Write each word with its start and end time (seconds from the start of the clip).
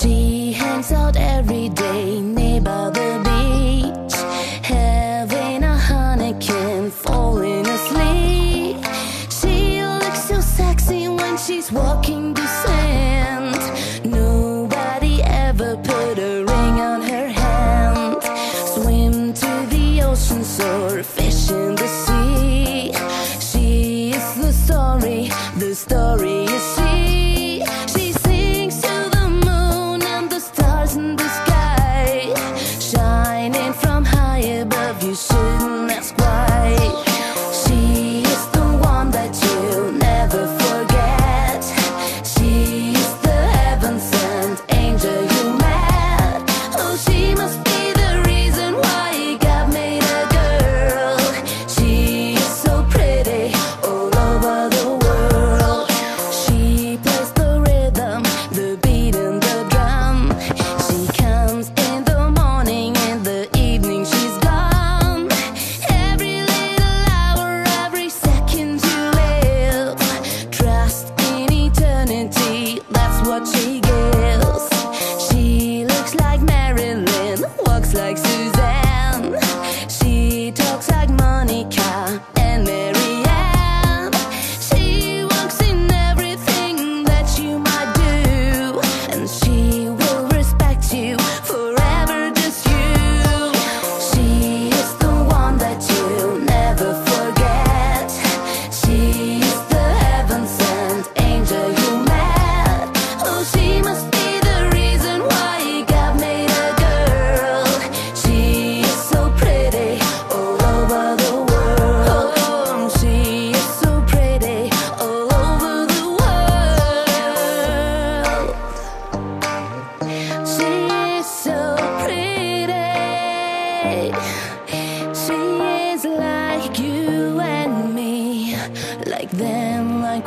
She 0.00 0.52
hangs 0.52 0.92
out 0.92 1.14
every 1.18 1.68
day 1.68 2.39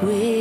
with 0.06 0.33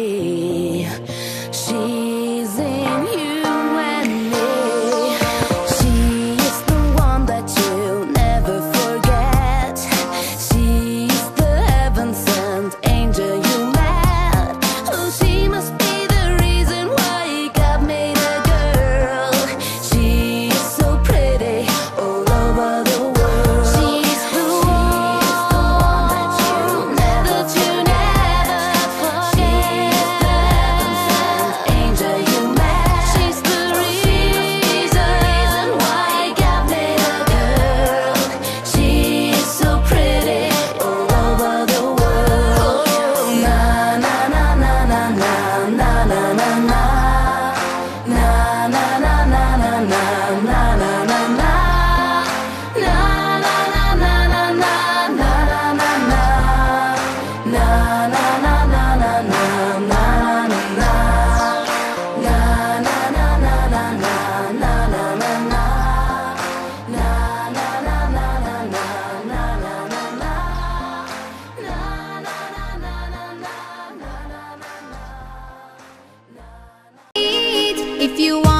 If 78.13 78.21
you 78.21 78.41
want 78.41 78.52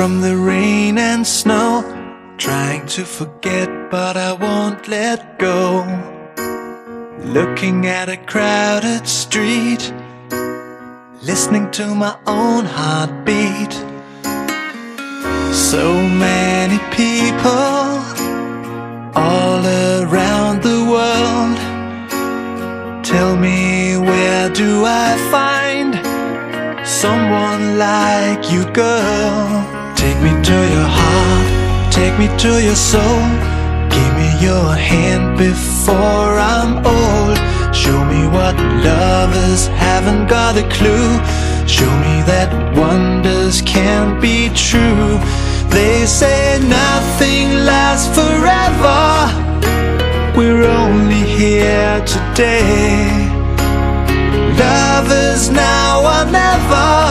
from 0.00 0.22
the 0.22 0.34
rain 0.34 0.96
and 0.96 1.26
snow. 1.26 1.84
Trying 2.38 2.86
to 2.86 3.04
forget, 3.04 3.68
but 3.90 4.16
I 4.16 4.32
won't 4.32 4.88
let 4.88 5.38
go. 5.38 5.84
Looking 7.22 7.86
at 7.86 8.08
a 8.08 8.16
crowded 8.16 9.06
street, 9.06 9.92
listening 11.20 11.70
to 11.72 11.94
my 11.94 12.16
own 12.26 12.64
heartbeat. 12.64 13.74
So 15.52 15.84
many 16.26 16.78
people 16.96 17.90
all 19.14 19.62
around 20.00 20.62
the 20.62 20.80
world. 20.94 21.58
Tell 23.04 23.36
me, 23.36 23.98
where 23.98 24.48
do 24.48 24.82
I 24.86 25.10
find 25.36 25.92
someone 26.88 27.76
like 27.76 28.50
you, 28.50 28.64
girl? 28.72 29.69
Take 30.00 30.16
me 30.22 30.30
to 30.30 30.58
your 30.74 30.90
heart, 30.98 31.92
take 31.92 32.18
me 32.18 32.26
to 32.38 32.52
your 32.64 32.74
soul. 32.74 33.20
Give 33.94 34.12
me 34.16 34.28
your 34.40 34.72
hand 34.74 35.36
before 35.36 36.38
I'm 36.54 36.78
old. 36.86 37.36
Show 37.76 38.02
me 38.06 38.26
what 38.26 38.56
lovers 38.82 39.66
haven't 39.66 40.26
got 40.26 40.56
a 40.56 40.66
clue. 40.76 41.10
Show 41.68 41.92
me 42.06 42.16
that 42.32 42.48
wonders 42.74 43.60
can't 43.60 44.18
be 44.22 44.48
true. 44.54 45.20
They 45.68 46.06
say 46.06 46.58
nothing 46.62 47.48
lasts 47.68 48.08
forever. 48.16 49.04
We're 50.34 50.64
only 50.64 51.24
here 51.40 52.02
today. 52.06 53.28
Love 54.56 55.12
is 55.12 55.50
now 55.50 56.00
or 56.12 56.24
never. 56.32 57.09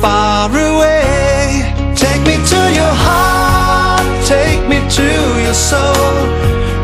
Far 0.00 0.48
away. 0.48 1.74
Take 1.96 2.22
me 2.22 2.36
to 2.52 2.60
your 2.72 2.94
heart, 3.06 4.06
take 4.24 4.62
me 4.68 4.78
to 4.98 5.08
your 5.42 5.54
soul. 5.54 6.14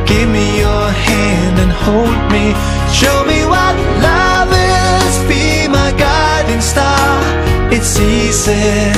Give 0.05 0.29
me 0.29 0.59
your 0.59 0.89
hand 0.91 1.61
and 1.61 1.71
hold 1.71 2.21
me. 2.35 2.45
Show 2.93 3.25
me 3.25 3.45
what 3.47 3.75
love 4.03 4.51
is. 4.53 5.15
Be 5.31 5.69
my 5.69 5.93
guiding 5.97 6.61
star. 6.61 7.21
It's 7.73 8.01
easy. 8.01 8.93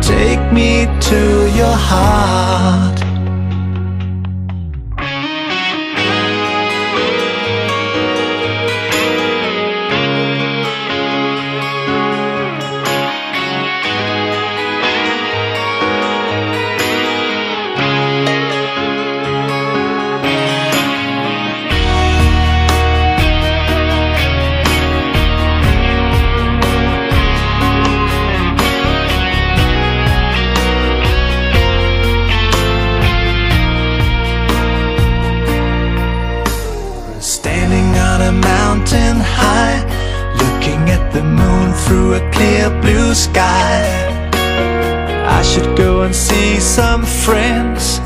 Take 0.00 0.50
me 0.50 0.86
to 1.08 1.20
your 1.54 1.76
heart. 1.90 2.85
Through 41.96 42.12
a 42.12 42.30
clear 42.30 42.68
blue 42.82 43.14
sky. 43.14 43.80
I 45.38 45.40
should 45.40 45.74
go 45.74 46.02
and 46.02 46.14
see 46.14 46.60
some 46.60 47.02
friends, 47.24 48.00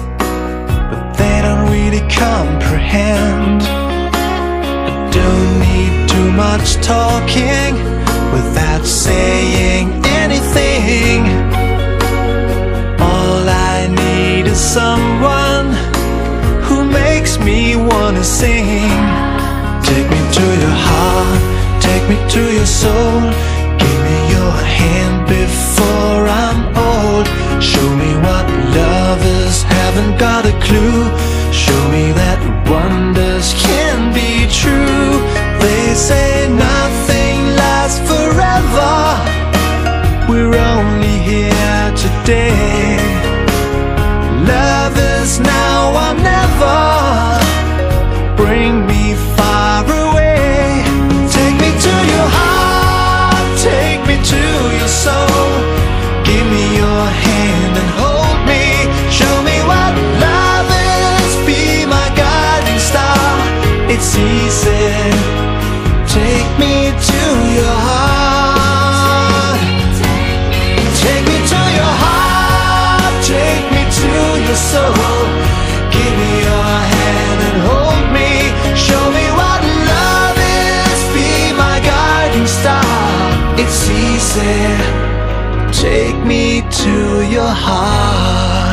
but 0.91 1.05
they 1.19 1.37
don't 1.43 1.67
really 1.77 2.05
comprehend. 2.09 3.63
I 4.93 5.11
don't 5.19 5.53
need 5.67 6.09
too 6.09 6.31
much 6.45 6.69
talking 6.95 7.73
without 8.37 8.85
saying 8.87 9.87
anything. 10.23 11.21
All 13.11 13.43
I 13.73 13.89
need 14.03 14.47
is 14.47 14.61
someone 14.79 15.69
who 16.67 16.85
makes 16.85 17.41
me 17.41 17.75
wanna 17.75 18.23
sing. 18.23 19.01
Take 19.89 20.07
me 20.15 20.21
to 20.39 20.47
your 20.63 20.77
heart, 20.89 21.41
take 21.89 22.05
me 22.11 22.17
to 22.35 22.43
your 22.57 22.71
soul. 22.83 23.60
Hand 24.81 25.27
before 25.29 26.23
I'm 26.45 26.61
old. 26.89 27.27
Show 27.63 27.89
me 28.03 28.11
what 28.27 28.47
lovers 28.79 29.63
haven't 29.63 30.19
got 30.19 30.47
a 30.47 30.55
clue. 30.67 31.05
Show 31.53 31.83
me 31.89 32.13
that 32.13 32.60
It's 83.63 83.91
easy. 83.91 84.57
Take 85.83 86.17
me 86.25 86.63
to 86.63 87.31
your 87.31 87.47
heart. 87.47 88.70